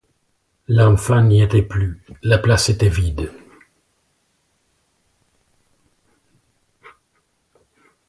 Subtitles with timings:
[0.69, 3.29] L'enfant n'y était plus, la place était vide.